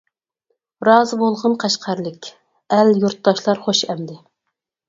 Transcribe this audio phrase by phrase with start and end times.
[0.89, 2.31] رازى بولغىن قەشقەرلىك،
[2.79, 4.19] ئەل يۇرتداشلار خوش ئەمدى.